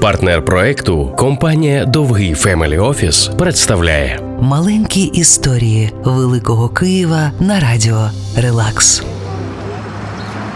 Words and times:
Партнер 0.00 0.44
проекту 0.44 1.12
компанія 1.16 1.84
Dovgiy 1.84 2.34
Family 2.34 2.78
Office 2.78 3.30
представляє 3.38 4.20
Маленькі 4.40 5.02
історії 5.02 5.92
Великого 6.04 6.68
Києва 6.68 7.32
на 7.40 7.60
радіо 7.60 8.10
Релакс. 8.36 9.02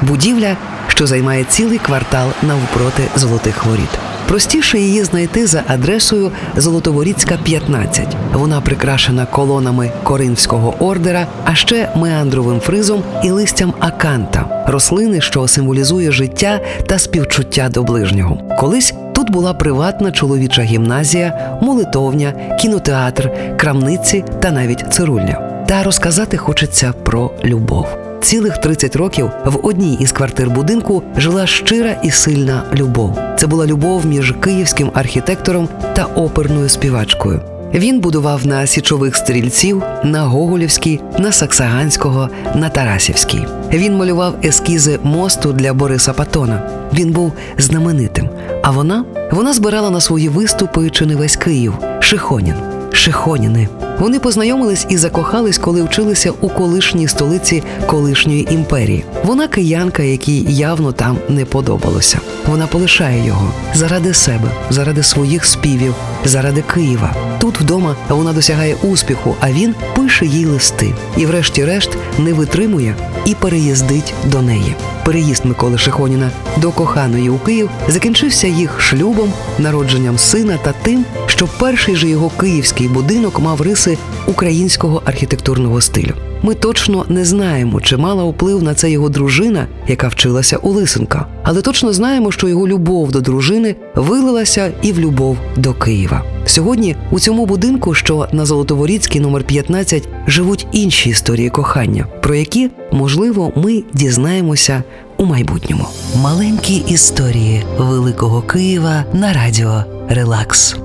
Будівля, 0.03 0.57
що 0.89 1.07
займає 1.07 1.45
цілий 1.45 1.79
квартал 1.79 2.29
навпроти 2.43 3.03
золотих 3.17 3.65
воріт. 3.65 3.99
Простіше 4.29 4.79
її 4.79 5.05
знайти 5.05 5.47
за 5.47 5.63
адресою 5.67 6.31
Золотоворітська, 6.57 7.39
15. 7.45 8.17
Вона 8.33 8.61
прикрашена 8.61 9.27
колонами 9.27 9.91
Коринфського 10.03 10.75
ордера, 10.79 11.27
а 11.45 11.55
ще 11.55 11.89
меандровим 11.97 12.61
фризом 12.61 13.03
і 13.25 13.31
листям 13.31 13.75
аканта 13.81 14.65
рослини, 14.69 15.21
що 15.21 15.49
символізує 15.49 16.13
життя 16.13 16.61
та 16.87 16.99
співчуття 16.99 17.69
до 17.69 17.83
ближнього. 17.83 18.39
Колись 18.59 18.95
була 19.33 19.55
приватна 19.55 20.13
чоловіча 20.13 20.63
гімназія, 20.63 21.59
молитовня, 21.63 22.33
кінотеатр, 22.61 23.31
крамниці 23.57 24.25
та 24.41 24.51
навіть 24.51 24.85
цирульня. 24.93 25.65
Та 25.69 25.83
розказати 25.83 26.37
хочеться 26.37 26.93
про 27.03 27.31
любов. 27.45 27.87
Цілих 28.21 28.59
30 28.59 28.97
років 28.97 29.31
в 29.45 29.67
одній 29.67 29.95
із 29.95 30.13
квартир 30.13 30.51
будинку 30.51 31.03
жила 31.17 31.47
щира 31.47 31.97
і 32.03 32.11
сильна 32.11 32.63
любов. 32.75 33.19
Це 33.39 33.47
була 33.47 33.67
любов 33.67 34.07
між 34.07 34.35
київським 34.41 34.91
архітектором 34.95 35.69
та 35.95 36.05
оперною 36.05 36.69
співачкою. 36.69 37.41
Він 37.75 38.01
будував 38.01 38.47
на 38.47 38.67
січових 38.67 39.17
стрільців, 39.17 39.83
на 40.05 40.23
Гоголівській, 40.25 41.01
на 41.19 41.33
Саксаганського, 41.33 42.29
на 42.55 42.69
Тарасівській. 42.69 43.47
Він 43.73 43.97
малював 43.97 44.35
ескізи 44.45 44.99
мосту 45.03 45.53
для 45.53 45.73
Бориса 45.73 46.13
Патона. 46.13 46.63
Він 46.95 47.13
був 47.13 47.33
знаменитим. 47.59 48.29
А 48.63 48.71
вона 48.71 49.05
вона 49.31 49.53
збирала 49.53 49.91
на 49.91 50.01
свої 50.01 50.29
виступи 50.29 50.91
чи 50.91 51.07
не 51.07 51.17
весь 51.17 51.37
Київ 51.37 51.75
Шихонін. 52.01 52.55
Шихоніни. 52.93 53.69
Вони 53.99 54.19
познайомились 54.19 54.87
і 54.89 54.97
закохались, 54.97 55.59
коли 55.59 55.83
вчилися 55.83 56.33
у 56.41 56.49
колишній 56.49 57.09
столиці 57.09 57.63
колишньої 57.87 58.55
імперії. 58.55 59.05
Вона 59.25 59.49
киянка, 59.49 60.03
якій 60.03 60.47
явно 60.49 60.93
там 60.93 61.19
не 61.29 61.45
подобалося. 61.45 62.21
Вона 62.47 62.67
полишає 62.67 63.27
його 63.27 63.53
заради 63.75 64.15
себе, 64.15 64.49
заради 64.71 65.03
своїх 65.03 65.45
співів, 65.45 65.95
заради 66.25 66.63
Києва. 66.75 67.15
Тут 67.43 67.61
вдома 67.61 67.97
вона 68.09 68.33
досягає 68.33 68.77
успіху, 68.83 69.37
а 69.41 69.53
він 69.53 69.75
пише 69.97 70.27
їй 70.27 70.47
листи 70.47 70.95
і, 71.17 71.27
врешті-решт, 71.27 71.91
не 72.19 72.33
витримує 72.33 72.97
і 73.27 73.35
переїздить 73.35 74.15
до 74.25 74.43
неї. 74.43 74.75
Переїзд 75.05 75.45
Миколи 75.45 75.79
Шихоніна 75.79 76.31
до 76.57 76.71
коханої 76.71 77.31
у 77.31 77.39
Київ 77.39 77.71
закінчився 77.89 78.47
їх 78.47 78.81
шлюбом, 78.81 79.33
народженням 79.59 80.19
сина 80.19 80.59
та 80.65 80.75
тим, 80.83 81.05
що 81.27 81.49
перший 81.59 81.97
же 81.97 82.09
його 82.09 82.31
київський 82.41 82.89
будинок 82.89 83.41
мав 83.41 83.61
риси 83.61 83.99
українського 84.27 85.03
архітектурного 85.05 85.81
стилю. 85.81 86.13
Ми 86.43 86.55
точно 86.55 87.05
не 87.09 87.25
знаємо, 87.25 87.81
чи 87.81 87.97
мала 87.97 88.25
вплив 88.25 88.63
на 88.63 88.75
це 88.75 88.91
його 88.91 89.09
дружина, 89.09 89.67
яка 89.89 90.09
вчилася 90.09 90.57
у 90.57 90.71
Лисенка, 90.71 91.27
але 91.43 91.63
точно 91.63 91.93
знаємо, 91.93 92.33
що 92.33 92.49
його 92.49 92.69
любов 92.69 93.13
до 93.13 93.21
дружини 93.21 93.77
вилилася 93.95 94.73
і 94.83 94.93
в 94.93 95.01
любов 95.01 95.39
до 95.57 95.75
Києва. 95.75 96.32
Сьогодні 96.47 96.97
у 97.11 97.21
цьому 97.21 97.47
будинку, 97.47 97.95
що 97.95 98.29
на 98.33 98.47
Золотоворіцькій 98.47 99.21
номер 99.21 99.45
15, 99.45 100.09
живуть 100.27 100.67
інші 100.73 101.11
історії 101.11 101.51
кохання, 101.51 102.07
про 102.23 102.35
які 102.35 102.71
можливо 102.93 103.53
ми 103.57 103.83
дізнаємося 103.93 104.83
у 105.17 105.25
майбутньому. 105.25 105.87
Маленькі 106.17 106.77
історії 106.77 107.63
Великого 107.79 108.43
Києва 108.43 109.05
на 109.13 109.33
радіо 109.33 109.85
Релакс. 110.09 110.77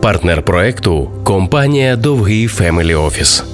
Партнер 0.00 0.42
проекту 0.42 1.10
компанія 1.24 1.96
Dovgiy 1.96 2.46
Family 2.46 2.94
Office. 2.94 3.44